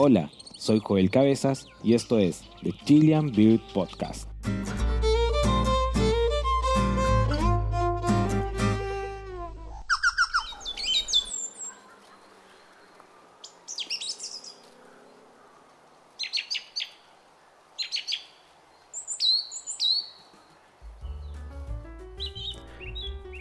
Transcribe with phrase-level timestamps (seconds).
[0.00, 4.30] Hola, soy Joel Cabezas y esto es The Chilean Beard Podcast.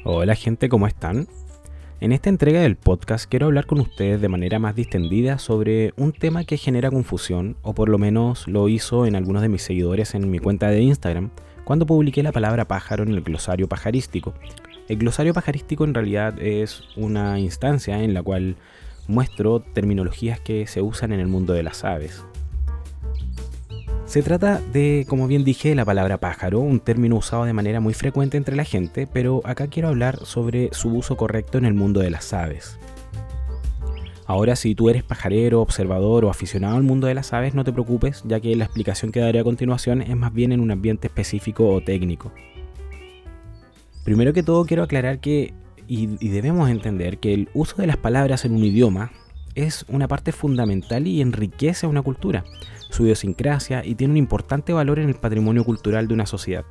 [0.03, 1.27] Hola gente, ¿cómo están?
[2.00, 6.11] En esta entrega del podcast quiero hablar con ustedes de manera más distendida sobre un
[6.11, 10.14] tema que genera confusión, o por lo menos lo hizo en algunos de mis seguidores
[10.14, 11.32] en mi cuenta de Instagram,
[11.64, 14.36] cuando publiqué la palabra pájaro en el glosario pajarístico.
[14.88, 18.57] El glosario pajarístico en realidad es una instancia en la cual
[19.07, 22.24] muestro terminologías que se usan en el mundo de las aves.
[24.07, 27.93] Se trata de, como bien dije, la palabra pájaro, un término usado de manera muy
[27.93, 32.00] frecuente entre la gente, pero acá quiero hablar sobre su uso correcto en el mundo
[32.00, 32.80] de las aves.
[34.25, 37.73] Ahora, si tú eres pajarero, observador o aficionado al mundo de las aves, no te
[37.73, 41.08] preocupes, ya que la explicación que daré a continuación es más bien en un ambiente
[41.08, 42.31] específico o técnico.
[44.05, 45.53] Primero que todo, quiero aclarar que,
[45.86, 49.11] y, debemos entender, que el uso de las palabras en un idioma
[49.53, 52.45] es una parte fundamental y enriquece a una cultura
[52.97, 56.65] su idiosincrasia y tiene un importante valor en el patrimonio cultural de una sociedad.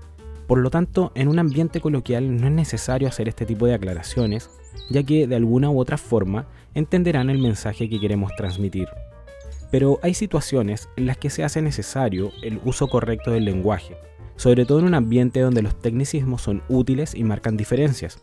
[0.48, 4.50] Por lo tanto, en un ambiente coloquial no es necesario hacer este tipo de aclaraciones,
[4.90, 8.88] ya que de alguna u otra forma entenderán el mensaje que queremos transmitir.
[9.70, 13.96] Pero hay situaciones en las que se hace necesario el uso correcto del lenguaje,
[14.34, 18.20] sobre todo en un ambiente donde los tecnicismos son útiles y marcan diferencias.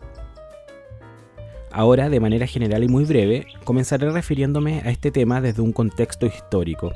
[1.71, 6.25] Ahora, de manera general y muy breve, comenzaré refiriéndome a este tema desde un contexto
[6.25, 6.91] histórico,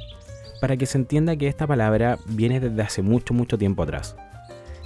[0.62, 4.16] para que se entienda que esta palabra viene desde hace mucho, mucho tiempo atrás.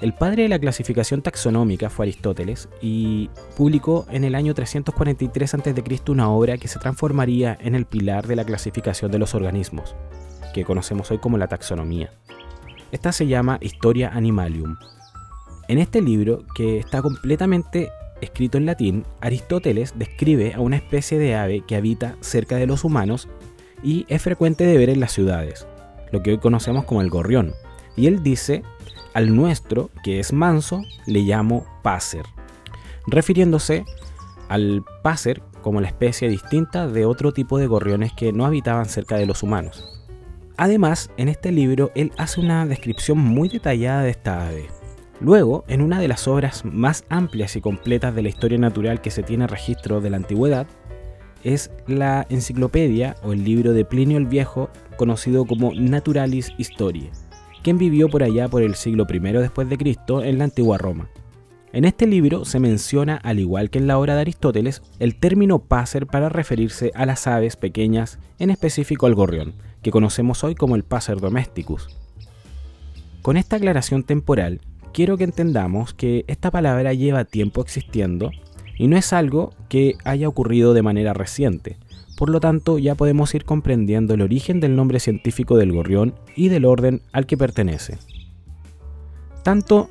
[0.00, 5.74] El padre de la clasificación taxonómica fue Aristóteles y publicó en el año 343 a.C.
[6.08, 9.94] una obra que se transformaría en el pilar de la clasificación de los organismos,
[10.54, 12.10] que conocemos hoy como la taxonomía.
[12.90, 14.76] Esta se llama Historia Animalium.
[15.68, 21.36] En este libro, que está completamente escrito en latín, Aristóteles describe a una especie de
[21.36, 23.28] ave que habita cerca de los humanos
[23.82, 25.66] y es frecuente de ver en las ciudades,
[26.10, 27.52] lo que hoy conocemos como el gorrión.
[27.96, 28.62] Y él dice,
[29.14, 32.24] al nuestro, que es manso, le llamo pácer,
[33.06, 33.84] refiriéndose
[34.48, 39.16] al pácer como la especie distinta de otro tipo de gorriones que no habitaban cerca
[39.16, 39.88] de los humanos.
[40.56, 44.68] Además, en este libro él hace una descripción muy detallada de esta ave.
[45.20, 49.10] Luego, en una de las obras más amplias y completas de la historia natural que
[49.10, 50.66] se tiene registro de la antigüedad,
[51.44, 57.10] es la enciclopedia o el libro de Plinio el Viejo, conocido como Naturalis Historiae,
[57.62, 61.08] quien vivió por allá por el siglo I después de Cristo en la antigua Roma.
[61.72, 65.58] En este libro se menciona, al igual que en la obra de Aristóteles, el término
[65.58, 70.76] pácer para referirse a las aves pequeñas, en específico al gorrión, que conocemos hoy como
[70.76, 71.88] el pácer domesticus.
[73.22, 74.60] Con esta aclaración temporal,
[74.92, 78.32] quiero que entendamos que esta palabra lleva tiempo existiendo
[78.76, 81.76] y no es algo que haya ocurrido de manera reciente.
[82.16, 86.48] Por lo tanto, ya podemos ir comprendiendo el origen del nombre científico del gorrión y
[86.48, 87.98] del orden al que pertenece.
[89.42, 89.88] Tanto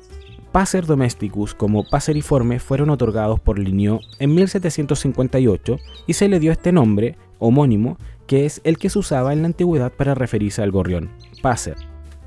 [0.52, 6.72] Passer domesticus como Passeriforme fueron otorgados por Linneo en 1758 y se le dio este
[6.72, 11.10] nombre homónimo que es el que se usaba en la antigüedad para referirse al gorrión,
[11.42, 11.76] Passer.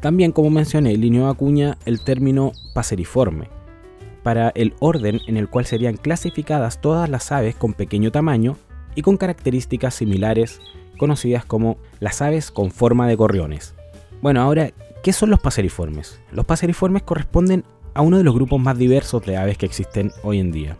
[0.01, 3.49] También, como mencioné, Linneo acuña el término Passeriforme,
[4.25, 8.57] para el orden en el cual serían clasificadas todas las aves con pequeño tamaño
[8.95, 10.61] y con características similares
[10.97, 13.75] conocidas como las aves con forma de gorriones.
[14.23, 14.71] Bueno, ahora,
[15.03, 16.19] ¿qué son los paseriformes?
[16.31, 20.39] Los paseriformes corresponden a uno de los grupos más diversos de aves que existen hoy
[20.39, 20.75] en día.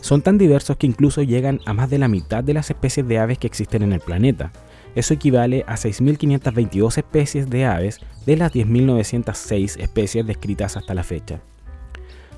[0.00, 3.20] Son tan diversos que incluso llegan a más de la mitad de las especies de
[3.20, 4.50] aves que existen en el planeta.
[4.96, 11.40] Eso equivale a 6.522 especies de aves de las 10.906 especies descritas hasta la fecha.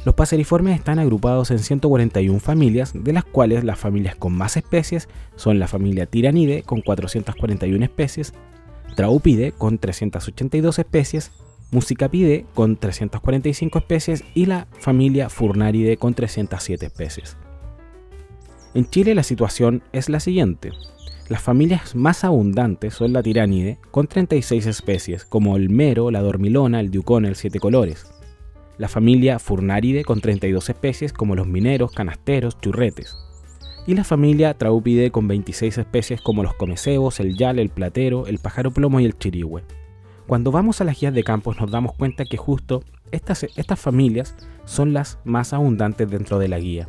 [0.05, 5.09] Los paseriformes están agrupados en 141 familias, de las cuales las familias con más especies
[5.37, 8.35] son la familia Tiranide con 441 especies,
[8.97, 11.31] Traupide con 382 especies,
[11.71, 17.37] Musicapide con 345 especies y la familia Furnaride con 307 especies.
[18.75, 20.73] En Chile la situación es la siguiente.
[21.29, 26.81] Las familias más abundantes son la Tiránide con 36 especies, como el mero, la dormilona,
[26.81, 28.13] el diucón, el siete colores
[28.79, 33.17] la familia Furnaride con 32 especies como los mineros, canasteros, churretes,
[33.87, 38.39] y la familia Traupide con 26 especies como los comecebos, el yal, el platero, el
[38.39, 39.65] pájaro plomo y el chirigüe.
[40.27, 44.35] Cuando vamos a las guías de campos nos damos cuenta que justo estas, estas familias
[44.65, 46.89] son las más abundantes dentro de la guía.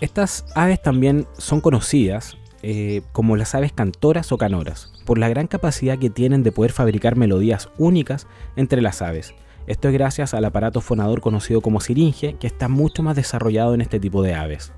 [0.00, 5.46] Estas aves también son conocidas eh, como las aves cantoras o canoras, por la gran
[5.46, 8.26] capacidad que tienen de poder fabricar melodías únicas
[8.56, 9.32] entre las aves.
[9.66, 13.80] Esto es gracias al aparato fonador conocido como siringe, que está mucho más desarrollado en
[13.80, 14.70] este tipo de aves.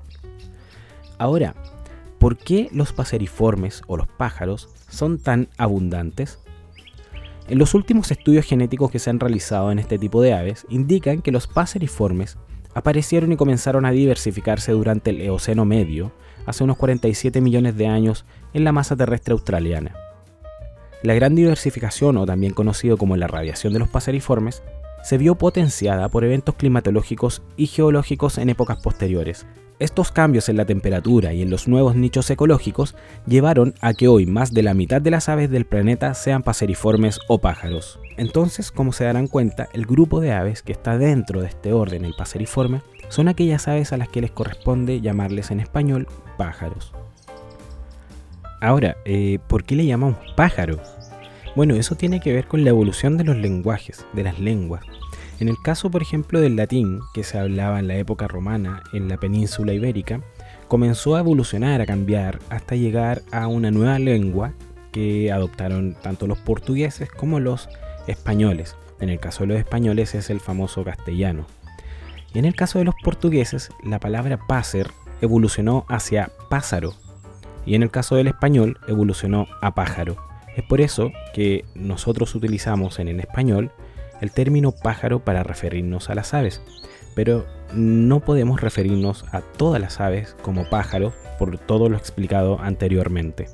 [1.17, 1.53] Ahora,
[2.17, 6.39] ¿por qué los paseriformes o los pájaros son tan abundantes?
[7.49, 11.21] En los últimos estudios genéticos que se han realizado en este tipo de aves indican
[11.21, 12.37] que los paseriformes
[12.73, 16.13] aparecieron y comenzaron a diversificarse durante el Eoceno medio,
[16.45, 18.23] hace unos 47 millones de años,
[18.53, 19.93] en la masa terrestre australiana.
[21.03, 24.63] La gran diversificación, o también conocido como la radiación de los paseriformes,
[25.03, 29.47] se vio potenciada por eventos climatológicos y geológicos en épocas posteriores,
[29.81, 32.93] estos cambios en la temperatura y en los nuevos nichos ecológicos
[33.25, 37.19] llevaron a que hoy más de la mitad de las aves del planeta sean paseriformes
[37.27, 37.99] o pájaros.
[38.15, 42.05] Entonces, como se darán cuenta, el grupo de aves que está dentro de este orden,
[42.05, 46.07] el paseriforme, son aquellas aves a las que les corresponde llamarles en español
[46.37, 46.93] pájaros.
[48.61, 50.79] Ahora, eh, ¿por qué le llamamos pájaros?
[51.55, 54.83] Bueno, eso tiene que ver con la evolución de los lenguajes, de las lenguas.
[55.39, 59.09] En el caso, por ejemplo, del latín, que se hablaba en la época romana en
[59.09, 60.21] la península ibérica,
[60.67, 64.53] comenzó a evolucionar, a cambiar, hasta llegar a una nueva lengua
[64.91, 67.67] que adoptaron tanto los portugueses como los
[68.05, 68.75] españoles.
[68.99, 71.47] En el caso de los españoles es el famoso castellano.
[72.31, 74.91] Y en el caso de los portugueses, la palabra páser
[75.21, 76.93] evolucionó hacia pájaro.
[77.65, 80.17] Y en el caso del español, evolucionó a pájaro.
[80.55, 83.71] Es por eso que nosotros utilizamos en el español
[84.19, 86.61] el término pájaro para referirnos a las aves,
[87.15, 93.47] pero no podemos referirnos a todas las aves como pájaro por todo lo explicado anteriormente.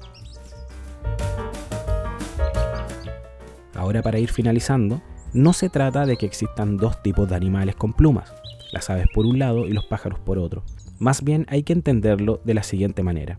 [3.74, 5.01] Ahora para ir finalizando,
[5.33, 8.33] no se trata de que existan dos tipos de animales con plumas,
[8.71, 10.63] las aves por un lado y los pájaros por otro.
[11.00, 13.38] Más bien hay que entenderlo de la siguiente manera.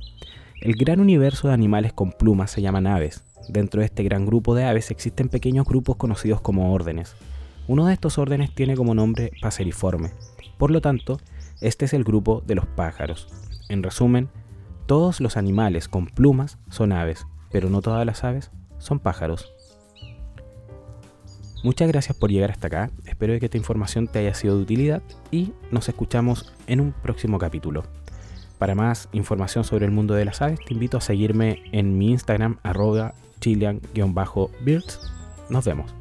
[0.61, 4.55] El gran universo de animales con plumas se llaman aves, Dentro de este gran grupo
[4.55, 7.17] de aves existen pequeños grupos conocidos como órdenes.
[7.67, 10.11] Uno de estos órdenes tiene como nombre Paseriforme.
[10.59, 11.19] Por lo tanto,
[11.63, 13.29] este es el grupo de los pájaros.
[13.71, 14.29] En resumen,
[14.87, 19.51] todos los animales con plumas son aves, pero no todas las aves son pájaros.
[21.65, 25.03] Muchas gracias por llegar hasta acá, espero que esta información te haya sido de utilidad
[25.31, 27.83] y nos escuchamos en un próximo capítulo.
[28.59, 32.11] Para más información sobre el mundo de las aves, te invito a seguirme en mi
[32.11, 35.01] Instagram arroba chilean-birds.
[35.49, 35.95] Nos vemos.